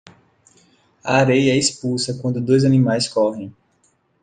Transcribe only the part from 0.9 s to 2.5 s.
A areia é expulsa quando